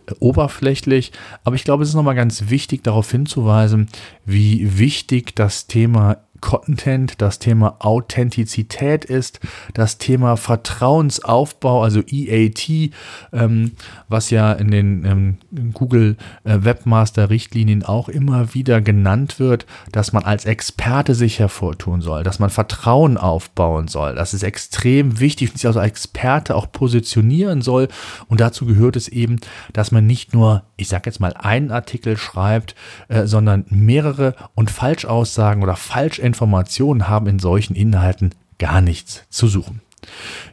äh, 0.06 0.12
oberflächlich. 0.18 1.12
Aber 1.44 1.56
ich 1.56 1.64
glaube, 1.64 1.84
es 1.84 1.90
ist 1.90 1.94
nochmal 1.94 2.16
ganz 2.16 2.50
wichtig, 2.50 2.82
darauf 2.82 3.10
hinzuweisen, 3.10 3.88
wie 4.26 4.78
wichtig 4.78 5.34
das 5.34 5.66
Thema 5.66 6.18
Content, 6.42 7.22
das 7.22 7.38
Thema 7.38 7.76
Authentizität 7.78 9.06
ist, 9.06 9.40
das 9.72 9.96
Thema 9.96 10.36
Vertrauensaufbau, 10.36 11.82
also 11.82 12.02
EAT, 12.06 12.90
ähm, 13.32 13.72
was 14.08 14.28
ja 14.28 14.52
in 14.52 14.70
den 14.70 15.04
ähm, 15.06 15.72
Google 15.72 16.16
äh, 16.44 16.58
Webmaster 16.60 17.30
Richtlinien 17.30 17.84
auch 17.84 18.10
immer 18.10 18.52
wieder 18.54 18.82
genannt 18.82 19.38
wird, 19.38 19.64
dass 19.92 20.12
man 20.12 20.24
als 20.24 20.44
Experte 20.44 21.14
sich 21.14 21.38
hervortun 21.38 22.02
soll, 22.02 22.24
dass 22.24 22.38
man 22.38 22.50
Vertrauen 22.50 23.16
aufbauen 23.16 23.88
soll. 23.88 24.14
Das 24.14 24.34
ist 24.34 24.42
extrem 24.42 25.20
wichtig 25.20 25.52
und 25.52 25.58
sich 25.58 25.66
als 25.66 25.76
Experte 25.76 26.56
auch 26.56 26.70
positionieren 26.70 27.62
soll. 27.62 27.88
Und 28.26 28.40
dazu 28.40 28.66
gehört 28.66 28.96
es 28.96 29.08
eben, 29.08 29.38
dass 29.72 29.92
man 29.92 30.06
nicht 30.06 30.34
nur, 30.34 30.64
ich 30.76 30.88
sage 30.88 31.04
jetzt 31.06 31.20
mal, 31.20 31.34
einen 31.34 31.70
Artikel 31.70 32.16
schreibt, 32.16 32.74
äh, 33.08 33.26
sondern 33.26 33.64
mehrere 33.70 34.34
und 34.56 34.70
Falschaussagen 34.70 35.62
oder 35.62 35.76
Falschentscheidungen 35.76 36.31
Informationen 36.32 37.08
haben 37.08 37.26
in 37.26 37.38
solchen 37.38 37.74
Inhalten 37.74 38.34
gar 38.58 38.80
nichts 38.80 39.24
zu 39.28 39.48
suchen. 39.48 39.82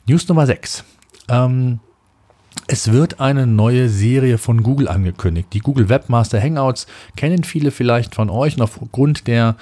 News 0.06 0.28
Nummer 0.28 0.46
6. 0.46 0.84
Ähm, 1.30 1.80
es 2.68 2.92
wird 2.92 3.20
eine 3.20 3.48
neue 3.48 3.90
Serie 3.90 4.38
von 4.38 4.62
Google 4.62 4.88
angekündigt. 4.88 5.48
Die 5.54 5.60
Google 5.60 5.90
Webmaster 5.90 6.40
Hangouts 6.42 6.86
kennen 7.16 7.44
viele 7.44 7.72
vielleicht 7.72 8.14
von 8.14 8.30
euch. 8.30 8.58
Und 8.58 8.62
aufgrund 8.62 9.28
der 9.28 9.56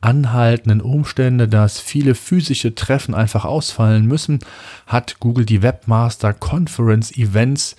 anhaltenden 0.00 0.80
Umstände, 0.80 1.48
dass 1.48 1.80
viele 1.80 2.14
physische 2.14 2.74
Treffen 2.74 3.14
einfach 3.14 3.44
ausfallen 3.44 4.06
müssen, 4.06 4.38
hat 4.86 5.20
Google 5.20 5.44
die 5.44 5.62
Webmaster 5.62 6.32
Conference 6.32 7.12
Events 7.16 7.76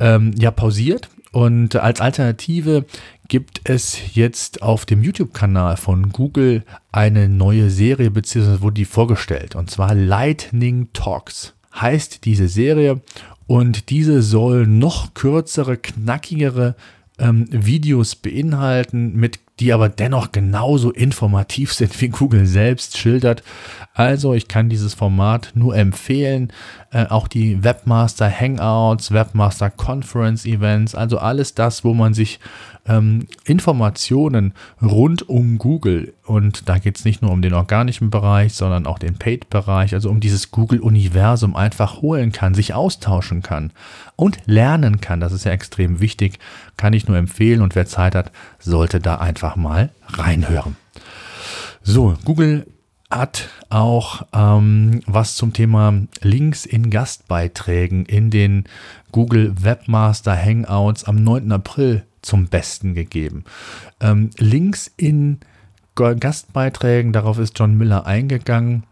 ähm, 0.00 0.34
ja 0.36 0.50
pausiert. 0.50 1.08
Und 1.36 1.76
als 1.76 2.00
Alternative 2.00 2.86
gibt 3.28 3.60
es 3.64 4.14
jetzt 4.14 4.62
auf 4.62 4.86
dem 4.86 5.02
YouTube-Kanal 5.02 5.76
von 5.76 6.10
Google 6.10 6.64
eine 6.92 7.28
neue 7.28 7.68
Serie, 7.68 8.10
beziehungsweise 8.10 8.62
wurde 8.62 8.76
die 8.76 8.86
vorgestellt, 8.86 9.54
und 9.54 9.70
zwar 9.70 9.94
Lightning 9.94 10.88
Talks 10.94 11.52
heißt 11.74 12.24
diese 12.24 12.48
Serie. 12.48 13.02
Und 13.46 13.90
diese 13.90 14.22
soll 14.22 14.66
noch 14.66 15.12
kürzere, 15.12 15.76
knackigere 15.76 16.74
ähm, 17.18 17.44
Videos 17.50 18.16
beinhalten, 18.16 19.14
mit, 19.14 19.38
die 19.58 19.72
aber 19.72 19.88
dennoch 19.88 20.32
genauso 20.32 20.90
informativ 20.90 21.72
sind, 21.72 21.98
wie 22.00 22.08
Google 22.08 22.46
selbst 22.46 22.98
schildert. 22.98 23.42
Also 23.94 24.34
ich 24.34 24.48
kann 24.48 24.68
dieses 24.68 24.92
Format 24.92 25.52
nur 25.54 25.74
empfehlen. 25.74 26.52
Äh, 26.90 27.06
auch 27.06 27.26
die 27.26 27.64
Webmaster 27.64 28.30
Hangouts, 28.30 29.12
Webmaster 29.12 29.70
Conference 29.70 30.44
Events, 30.44 30.94
also 30.94 31.18
alles 31.18 31.54
das, 31.54 31.84
wo 31.84 31.94
man 31.94 32.12
sich 32.12 32.38
ähm, 32.86 33.26
Informationen 33.44 34.52
rund 34.82 35.28
um 35.28 35.56
Google, 35.56 36.12
und 36.26 36.68
da 36.68 36.78
geht 36.78 36.98
es 36.98 37.04
nicht 37.04 37.22
nur 37.22 37.30
um 37.30 37.40
den 37.40 37.54
organischen 37.54 38.10
Bereich, 38.10 38.54
sondern 38.54 38.86
auch 38.86 38.98
den 38.98 39.14
Paid-Bereich, 39.14 39.94
also 39.94 40.10
um 40.10 40.20
dieses 40.20 40.50
Google-Universum 40.50 41.56
einfach 41.56 42.02
holen 42.02 42.32
kann, 42.32 42.54
sich 42.54 42.74
austauschen 42.74 43.42
kann 43.42 43.72
und 44.16 44.38
lernen 44.46 45.00
kann. 45.00 45.20
Das 45.20 45.32
ist 45.32 45.44
ja 45.44 45.52
extrem 45.52 46.00
wichtig, 46.00 46.38
kann 46.76 46.92
ich 46.92 47.06
nur 47.06 47.16
empfehlen 47.16 47.62
und 47.62 47.74
wer 47.74 47.86
Zeit 47.86 48.14
hat, 48.14 48.32
sollte 48.58 49.00
da 49.00 49.16
einfach 49.16 49.56
mal 49.56 49.90
reinhören. 50.08 50.76
So, 51.82 52.16
Google 52.24 52.66
hat 53.10 53.48
auch 53.68 54.26
ähm, 54.32 55.00
was 55.06 55.36
zum 55.36 55.52
Thema 55.52 55.94
Links 56.22 56.66
in 56.66 56.90
Gastbeiträgen 56.90 58.04
in 58.04 58.30
den 58.30 58.64
Google 59.12 59.54
Webmaster 59.62 60.36
Hangouts 60.36 61.04
am 61.04 61.22
9. 61.22 61.52
April 61.52 62.04
zum 62.22 62.48
Besten 62.48 62.94
gegeben. 62.94 63.44
Ähm, 64.00 64.30
Links 64.38 64.90
in 64.96 65.38
Gastbeiträgen, 65.38 65.40
darauf 67.12 67.38
ist 67.38 67.58
John 67.58 67.76
Miller 67.76 68.06
eingegangen, 68.06 68.84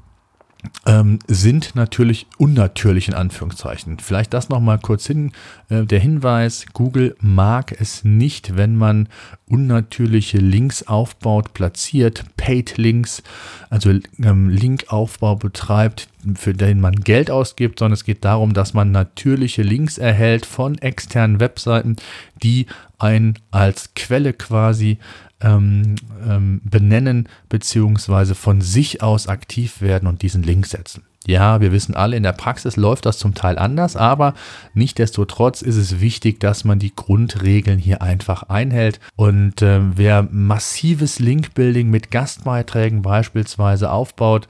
ähm, 0.87 1.19
sind 1.27 1.75
natürlich 1.75 2.27
unnatürlich 2.39 3.09
in 3.09 3.15
Anführungszeichen. 3.15 3.99
Vielleicht 3.99 4.35
das 4.35 4.49
nochmal 4.49 4.79
kurz 4.79 5.07
hin. 5.07 5.33
Äh, 5.69 5.85
der 5.85 5.99
Hinweis, 5.99 6.67
Google 6.73 7.17
mag 7.21 7.79
es 7.79 8.05
nicht, 8.05 8.57
wenn 8.57 8.77
man 8.77 9.09
unnatürliche 9.47 10.39
Links 10.39 10.83
aufbaut, 10.85 11.55
platziert, 11.55 12.25
Paid 12.37 12.77
Links, 12.77 13.23
also 13.71 13.91
ähm, 14.23 14.49
Linkaufbau 14.49 15.37
betreibt, 15.37 16.09
für 16.35 16.55
den 16.55 16.81
man 16.81 16.95
Geld 16.95 17.31
ausgibt, 17.31 17.79
sondern 17.79 17.95
es 17.95 18.05
geht 18.05 18.25
darum, 18.25 18.55
dass 18.55 18.75
man 18.75 18.91
natürliche 18.91 19.63
Links 19.63 19.99
erhält 19.99 20.47
von 20.47 20.79
externen 20.79 21.41
Webseiten, 21.41 21.97
die 22.43 22.67
einen 22.99 23.39
als 23.51 23.93
Quelle 23.95 24.33
quasi 24.33 24.99
ähm, 25.41 25.97
ähm, 26.27 26.61
benennen 26.65 27.29
beziehungsweise 27.49 28.35
von 28.35 28.61
sich 28.61 29.03
aus 29.03 29.27
aktiv 29.29 29.81
werden 29.81 30.09
und 30.09 30.23
diesen 30.23 30.43
Link 30.43 30.67
setzen. 30.67 31.05
Ja, 31.27 31.63
wir 31.63 31.73
wissen 31.73 31.95
alle, 31.95 32.17
in 32.17 32.23
der 32.23 32.33
Praxis 32.33 32.77
läuft 32.77 33.07
das 33.07 33.17
zum 33.17 33.35
Teil 33.35 33.59
anders, 33.59 33.97
aber 33.97 34.35
nichtdestotrotz 34.75 35.63
ist 35.63 35.77
es 35.77 36.01
wichtig, 36.01 36.39
dass 36.39 36.65
man 36.65 36.79
die 36.79 36.95
Grundregeln 36.95 37.79
hier 37.79 38.03
einfach 38.03 38.45
einhält. 38.45 39.01
Und 39.17 39.63
äh, 39.63 39.81
wer 39.97 40.29
massives 40.31 41.21
Linkbuilding 41.21 41.89
mit 41.89 42.11
Gastbeiträgen 42.11 43.01
beispielsweise 43.01 43.91
aufbaut, 43.91 44.49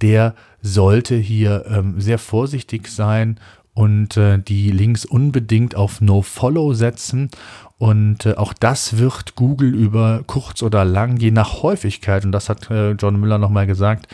der 0.00 0.34
sollte 0.60 1.16
hier 1.16 1.64
ähm, 1.68 2.00
sehr 2.00 2.18
vorsichtig 2.18 2.86
sein 2.86 3.40
und 3.74 4.16
äh, 4.16 4.38
die 4.38 4.70
Links 4.70 5.04
unbedingt 5.04 5.74
auf 5.74 6.00
No-Follow 6.00 6.74
setzen 6.74 7.30
und 7.82 8.26
äh, 8.26 8.34
auch 8.36 8.52
das 8.52 8.98
wird 8.98 9.34
Google 9.34 9.74
über 9.74 10.22
kurz 10.28 10.62
oder 10.62 10.84
lang, 10.84 11.16
je 11.16 11.32
nach 11.32 11.64
Häufigkeit, 11.64 12.24
und 12.24 12.30
das 12.30 12.48
hat 12.48 12.70
äh, 12.70 12.92
John 12.92 13.18
Müller 13.18 13.38
nochmal 13.38 13.66
gesagt, 13.66 14.06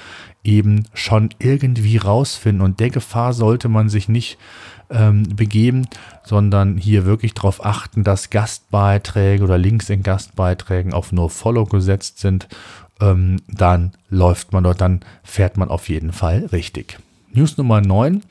eben 0.42 0.86
schon 0.94 1.28
irgendwie 1.38 1.98
rausfinden. 1.98 2.64
Und 2.64 2.80
der 2.80 2.88
Gefahr 2.88 3.34
sollte 3.34 3.68
man 3.68 3.90
sich 3.90 4.08
nicht 4.08 4.38
ähm, 4.88 5.24
begeben, 5.36 5.86
sondern 6.24 6.78
hier 6.78 7.04
wirklich 7.04 7.34
darauf 7.34 7.62
achten, 7.62 8.04
dass 8.04 8.30
Gastbeiträge 8.30 9.44
oder 9.44 9.58
Links 9.58 9.90
in 9.90 10.02
Gastbeiträgen 10.02 10.94
auf 10.94 11.12
No-Follow 11.12 11.66
gesetzt 11.66 12.20
sind. 12.20 12.48
Ähm, 13.02 13.42
dann 13.48 13.92
läuft 14.08 14.54
man 14.54 14.64
dort, 14.64 14.80
dann 14.80 15.00
fährt 15.22 15.58
man 15.58 15.68
auf 15.68 15.90
jeden 15.90 16.12
Fall 16.12 16.46
richtig. 16.52 16.98
News 17.34 17.58
Nummer 17.58 17.82
9. 17.82 18.22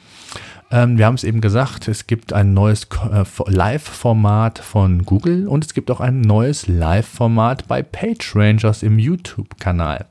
Ähm, 0.69 0.97
wir 0.97 1.05
haben 1.05 1.15
es 1.15 1.23
eben 1.23 1.39
gesagt, 1.39 1.87
es 1.87 2.07
gibt 2.07 2.33
ein 2.33 2.53
neues 2.53 2.87
äh, 3.11 3.23
Live-Format 3.45 4.59
von 4.59 5.03
Google 5.05 5.47
und 5.47 5.65
es 5.65 5.73
gibt 5.73 5.89
auch 5.89 6.01
ein 6.01 6.21
neues 6.21 6.67
Live-Format 6.67 7.67
bei 7.67 7.81
PageRangers 7.81 8.83
im 8.83 8.99
YouTube-Kanal. 8.99 10.05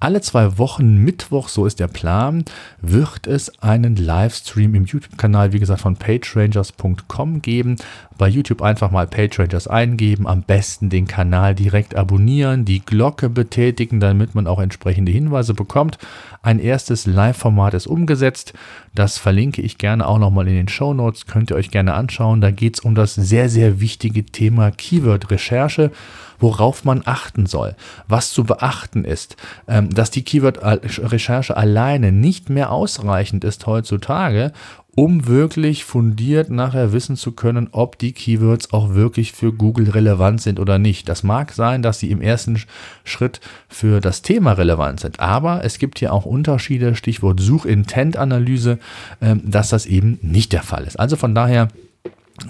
Alle 0.00 0.20
zwei 0.20 0.58
Wochen 0.58 0.98
Mittwoch, 0.98 1.48
so 1.48 1.66
ist 1.66 1.80
der 1.80 1.88
Plan, 1.88 2.44
wird 2.80 3.26
es 3.26 3.58
einen 3.60 3.96
Livestream 3.96 4.76
im 4.76 4.84
YouTube-Kanal, 4.84 5.52
wie 5.52 5.58
gesagt, 5.58 5.80
von 5.80 5.96
pagerangers.com 5.96 7.42
geben. 7.42 7.74
Bei 8.16 8.28
YouTube 8.28 8.62
einfach 8.62 8.92
mal 8.92 9.08
PageRangers 9.08 9.66
eingeben, 9.66 10.28
am 10.28 10.42
besten 10.42 10.88
den 10.88 11.08
Kanal 11.08 11.56
direkt 11.56 11.96
abonnieren, 11.96 12.64
die 12.64 12.78
Glocke 12.78 13.28
betätigen, 13.28 13.98
damit 13.98 14.36
man 14.36 14.46
auch 14.46 14.60
entsprechende 14.60 15.10
Hinweise 15.10 15.52
bekommt. 15.52 15.98
Ein 16.42 16.60
erstes 16.60 17.06
Live-Format 17.06 17.74
ist 17.74 17.88
umgesetzt. 17.88 18.52
Das 18.94 19.18
verlinke 19.18 19.62
ich 19.62 19.78
gerne 19.78 20.06
auch 20.06 20.20
nochmal 20.20 20.46
in 20.46 20.54
den 20.54 20.68
Show 20.68 20.94
Notes. 20.94 21.26
Könnt 21.26 21.50
ihr 21.50 21.56
euch 21.56 21.72
gerne 21.72 21.94
anschauen. 21.94 22.40
Da 22.40 22.52
geht 22.52 22.74
es 22.74 22.80
um 22.80 22.94
das 22.94 23.16
sehr, 23.16 23.48
sehr 23.48 23.80
wichtige 23.80 24.24
Thema 24.24 24.70
Keyword-Recherche 24.70 25.90
worauf 26.38 26.84
man 26.84 27.02
achten 27.04 27.46
soll, 27.46 27.74
was 28.06 28.30
zu 28.30 28.44
beachten 28.44 29.04
ist, 29.04 29.36
ähm, 29.66 29.87
dass 29.88 30.10
die 30.10 30.22
Keyword-Recherche 30.22 31.56
alleine 31.56 32.12
nicht 32.12 32.50
mehr 32.50 32.72
ausreichend 32.72 33.44
ist 33.44 33.66
heutzutage, 33.66 34.52
um 34.94 35.28
wirklich 35.28 35.84
fundiert 35.84 36.50
nachher 36.50 36.92
wissen 36.92 37.16
zu 37.16 37.30
können, 37.30 37.68
ob 37.70 37.98
die 37.98 38.12
Keywords 38.12 38.72
auch 38.72 38.94
wirklich 38.94 39.30
für 39.32 39.52
Google 39.52 39.90
relevant 39.90 40.42
sind 40.42 40.58
oder 40.58 40.78
nicht. 40.78 41.08
Das 41.08 41.22
mag 41.22 41.52
sein, 41.52 41.82
dass 41.82 42.00
sie 42.00 42.10
im 42.10 42.20
ersten 42.20 42.60
Schritt 43.04 43.40
für 43.68 44.00
das 44.00 44.22
Thema 44.22 44.54
relevant 44.54 44.98
sind, 44.98 45.20
aber 45.20 45.64
es 45.64 45.78
gibt 45.78 46.00
hier 46.00 46.12
auch 46.12 46.24
Unterschiede, 46.24 46.96
Stichwort 46.96 47.38
Suchintent-Analyse, 47.38 48.80
ähm, 49.20 49.42
dass 49.44 49.68
das 49.68 49.86
eben 49.86 50.18
nicht 50.20 50.52
der 50.52 50.62
Fall 50.62 50.84
ist. 50.84 50.98
Also 50.98 51.16
von 51.16 51.34
daher 51.34 51.68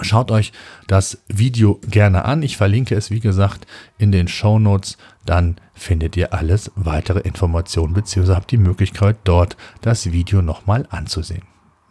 Schaut 0.02 0.30
euch 0.30 0.52
das 0.86 1.18
Video 1.28 1.80
gerne 1.88 2.26
an. 2.26 2.42
Ich 2.42 2.56
verlinke 2.56 2.94
es, 2.94 3.10
wie 3.10 3.20
gesagt, 3.20 3.66
in 3.96 4.12
den 4.12 4.28
Show 4.28 4.58
Notes. 4.58 4.98
Dann 5.24 5.56
findet 5.78 6.16
ihr 6.16 6.34
alles 6.34 6.70
weitere 6.74 7.20
Informationen 7.20 7.94
bzw. 7.94 8.34
habt 8.34 8.50
die 8.50 8.58
Möglichkeit, 8.58 9.16
dort 9.24 9.56
das 9.80 10.12
Video 10.12 10.42
nochmal 10.42 10.86
anzusehen. 10.90 11.42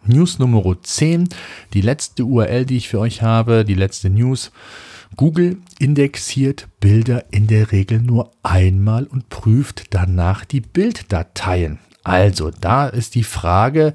News 0.04 0.38
Nummer 0.38 0.62
10, 0.80 1.28
die 1.74 1.80
letzte 1.80 2.24
URL, 2.24 2.64
die 2.64 2.76
ich 2.76 2.88
für 2.88 3.00
euch 3.00 3.22
habe, 3.22 3.64
die 3.64 3.74
letzte 3.74 4.08
News. 4.10 4.52
Google 5.16 5.58
indexiert 5.78 6.68
Bilder 6.80 7.24
in 7.30 7.46
der 7.46 7.72
Regel 7.72 8.00
nur 8.00 8.30
einmal 8.42 9.04
und 9.04 9.28
prüft 9.28 9.94
danach 9.94 10.44
die 10.44 10.60
Bilddateien. 10.60 11.78
Also, 12.04 12.50
da 12.50 12.86
ist 12.86 13.16
die 13.16 13.24
Frage, 13.24 13.92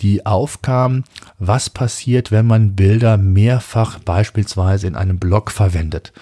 die 0.00 0.24
aufkam, 0.24 1.02
was 1.40 1.68
passiert, 1.68 2.30
wenn 2.30 2.46
man 2.46 2.76
Bilder 2.76 3.16
mehrfach 3.16 3.98
beispielsweise 3.98 4.86
in 4.86 4.94
einem 4.94 5.18
Blog 5.18 5.50
verwendet. 5.50 6.12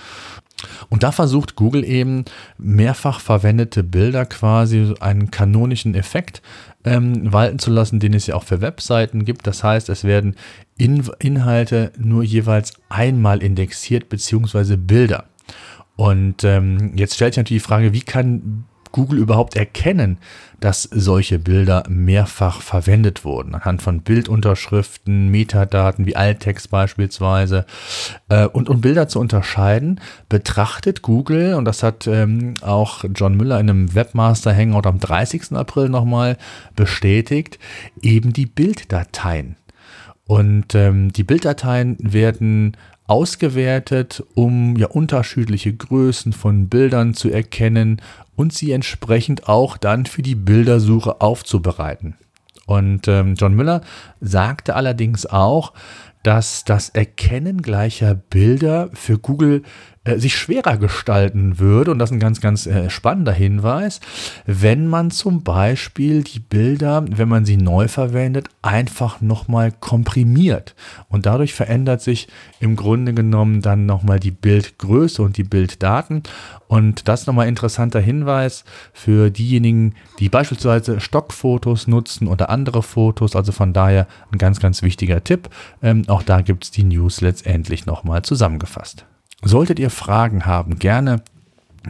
Und 0.88 1.02
da 1.02 1.12
versucht 1.12 1.56
Google 1.56 1.84
eben 1.84 2.24
mehrfach 2.58 3.20
verwendete 3.20 3.82
Bilder 3.82 4.26
quasi 4.26 4.94
einen 5.00 5.30
kanonischen 5.30 5.94
Effekt 5.94 6.42
ähm, 6.84 7.32
walten 7.32 7.58
zu 7.58 7.70
lassen, 7.70 8.00
den 8.00 8.14
es 8.14 8.26
ja 8.26 8.34
auch 8.34 8.44
für 8.44 8.60
Webseiten 8.60 9.24
gibt. 9.24 9.46
Das 9.46 9.64
heißt, 9.64 9.88
es 9.88 10.04
werden 10.04 10.36
in 10.76 11.08
Inhalte 11.18 11.92
nur 11.98 12.22
jeweils 12.22 12.74
einmal 12.88 13.42
indexiert, 13.42 14.08
beziehungsweise 14.08 14.76
Bilder. 14.76 15.24
Und 15.96 16.44
ähm, 16.44 16.92
jetzt 16.96 17.14
stellt 17.14 17.34
sich 17.34 17.42
natürlich 17.42 17.62
die 17.62 17.68
Frage, 17.68 17.92
wie 17.92 18.00
kann 18.00 18.64
Google 18.94 19.18
überhaupt 19.18 19.56
erkennen, 19.56 20.18
dass 20.60 20.84
solche 20.84 21.40
Bilder 21.40 21.82
mehrfach 21.88 22.62
verwendet 22.62 23.24
wurden, 23.24 23.56
anhand 23.56 23.82
von 23.82 24.02
Bildunterschriften, 24.02 25.32
Metadaten 25.32 26.06
wie 26.06 26.14
Alttext 26.14 26.70
beispielsweise. 26.70 27.66
Äh, 28.28 28.46
und 28.46 28.68
um 28.68 28.80
Bilder 28.80 29.08
zu 29.08 29.18
unterscheiden, 29.18 30.00
betrachtet 30.28 31.02
Google, 31.02 31.54
und 31.54 31.64
das 31.64 31.82
hat 31.82 32.06
ähm, 32.06 32.54
auch 32.62 33.04
John 33.12 33.36
Müller 33.36 33.58
in 33.58 33.68
einem 33.68 33.94
Webmaster 33.96 34.54
Hangout 34.54 34.86
am 34.86 35.00
30. 35.00 35.54
April 35.54 35.88
nochmal 35.88 36.36
bestätigt, 36.76 37.58
eben 38.00 38.32
die 38.32 38.46
Bilddateien. 38.46 39.56
Und 40.26 40.76
ähm, 40.76 41.12
die 41.12 41.24
Bilddateien 41.24 41.96
werden 41.98 42.76
ausgewertet, 43.06 44.22
um 44.34 44.76
ja 44.76 44.86
unterschiedliche 44.86 45.74
Größen 45.74 46.32
von 46.32 46.68
Bildern 46.68 47.14
zu 47.14 47.30
erkennen 47.30 48.00
und 48.36 48.52
sie 48.52 48.72
entsprechend 48.72 49.48
auch 49.48 49.76
dann 49.76 50.06
für 50.06 50.22
die 50.22 50.34
Bildersuche 50.34 51.20
aufzubereiten. 51.20 52.16
Und 52.66 53.08
ähm, 53.08 53.34
John 53.34 53.54
Müller 53.54 53.82
sagte 54.20 54.74
allerdings 54.74 55.26
auch, 55.26 55.72
dass 56.22 56.64
das 56.64 56.88
Erkennen 56.88 57.60
gleicher 57.60 58.14
Bilder 58.14 58.88
für 58.94 59.18
Google 59.18 59.62
äh, 60.04 60.18
sich 60.18 60.36
schwerer 60.36 60.76
gestalten 60.76 61.58
würde, 61.58 61.90
und 61.90 61.98
das 61.98 62.10
ist 62.10 62.16
ein 62.16 62.20
ganz, 62.20 62.40
ganz 62.40 62.66
äh, 62.66 62.90
spannender 62.90 63.32
Hinweis, 63.32 64.00
wenn 64.44 64.86
man 64.86 65.10
zum 65.10 65.42
Beispiel 65.42 66.22
die 66.22 66.40
Bilder, 66.40 67.04
wenn 67.08 67.28
man 67.28 67.44
sie 67.44 67.56
neu 67.56 67.88
verwendet, 67.88 68.48
einfach 68.60 69.20
nochmal 69.20 69.72
komprimiert. 69.72 70.74
Und 71.08 71.26
dadurch 71.26 71.54
verändert 71.54 72.02
sich 72.02 72.28
im 72.60 72.76
Grunde 72.76 73.14
genommen 73.14 73.62
dann 73.62 73.86
nochmal 73.86 74.20
die 74.20 74.30
Bildgröße 74.30 75.22
und 75.22 75.36
die 75.36 75.44
Bilddaten. 75.44 76.22
Und 76.66 77.08
das 77.08 77.26
nochmal 77.26 77.48
interessanter 77.48 78.00
Hinweis 78.00 78.64
für 78.92 79.30
diejenigen, 79.30 79.94
die 80.18 80.28
beispielsweise 80.28 81.00
Stockfotos 81.00 81.86
nutzen 81.86 82.26
oder 82.26 82.50
andere 82.50 82.82
Fotos. 82.82 83.36
Also 83.36 83.52
von 83.52 83.72
daher 83.72 84.06
ein 84.32 84.38
ganz, 84.38 84.60
ganz 84.60 84.82
wichtiger 84.82 85.24
Tipp. 85.24 85.48
Ähm, 85.82 86.02
auch 86.08 86.22
da 86.22 86.40
gibt 86.40 86.64
es 86.64 86.70
die 86.70 86.84
News 86.84 87.20
letztendlich 87.20 87.86
nochmal 87.86 88.22
zusammengefasst. 88.22 89.06
Solltet 89.44 89.78
ihr 89.78 89.90
Fragen 89.90 90.46
haben, 90.46 90.78
gerne 90.78 91.22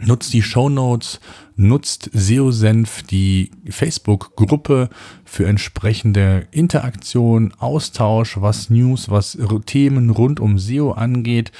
nutzt 0.01 0.33
die 0.33 0.41
Show 0.41 0.69
Notes, 0.69 1.19
nutzt 1.55 2.09
SEO-Senf, 2.13 3.03
die 3.03 3.51
Facebook-Gruppe 3.69 4.89
für 5.23 5.47
entsprechende 5.47 6.47
Interaktion, 6.51 7.53
Austausch, 7.57 8.41
was 8.41 8.69
News, 8.69 9.09
was 9.09 9.37
Themen 9.65 10.09
rund 10.09 10.39
um 10.39 10.59
SEO 10.59 10.91
angeht. 10.91 11.51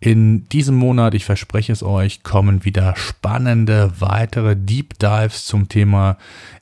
In 0.00 0.48
diesem 0.48 0.76
Monat, 0.76 1.14
ich 1.14 1.24
verspreche 1.24 1.72
es 1.72 1.82
euch, 1.82 2.22
kommen 2.22 2.64
wieder 2.64 2.94
spannende 2.96 3.92
weitere 3.98 4.54
Deep 4.54 4.96
Dives 4.98 5.44
zum 5.44 5.68
Thema 5.68 6.18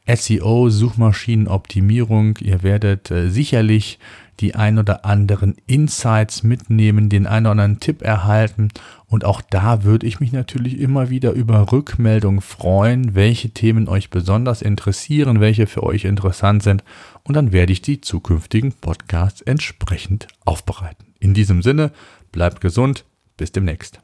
SEO, 0.07 0.71
Suchmaschinenoptimierung. 0.71 2.39
Ihr 2.41 2.63
werdet 2.63 3.11
äh, 3.11 3.29
sicherlich 3.29 3.99
die 4.41 4.55
ein 4.55 4.79
oder 4.79 5.05
anderen 5.05 5.57
Insights 5.67 6.43
mitnehmen, 6.43 7.09
den 7.09 7.27
einen 7.27 7.47
oder 7.47 7.53
anderen 7.53 7.81
Tipp 7.81 8.03
erhalten. 8.03 8.69
Und 9.07 9.25
auch 9.25 9.41
da 9.41 9.85
würde 9.85 10.07
ich 10.07 10.21
mich 10.21 10.33
natürlich 10.33 10.79
immer 10.79 11.11
wieder 11.11 11.33
über 11.33 11.73
Rückmeldungen 11.73 12.41
freuen, 12.41 13.15
welche 13.15 13.51
Themen 13.51 13.89
euch 13.89 14.11
besonders 14.11 14.63
interessieren, 14.63 15.41
welche 15.41 15.67
für 15.67 15.83
euch 15.83 16.05
interessant 16.05 16.63
sind. 16.63 16.85
Und 17.23 17.35
dann 17.35 17.53
werde 17.53 17.73
ich 17.73 17.83
die 17.83 18.01
zukünftigen 18.01 18.73
Podcasts 18.73 19.41
entsprechend 19.43 20.29
aufbereiten. 20.45 21.07
In 21.19 21.35
diesem 21.35 21.63
Sinne, 21.63 21.93
bleibt 22.33 22.61
gesund, 22.61 23.05
bis 23.37 23.53
demnächst. 23.53 24.01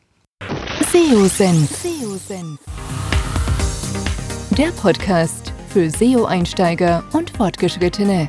SEO 0.90 1.27
Senf. 1.27 1.71
Der 4.59 4.71
Podcast 4.73 5.53
für 5.68 5.88
SEO-Einsteiger 5.88 7.03
und 7.12 7.31
Fortgeschrittene. 7.31 8.29